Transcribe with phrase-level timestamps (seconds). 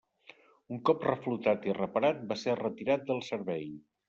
[0.75, 3.71] Un cop reflotat i reparat va ser retirat del servei.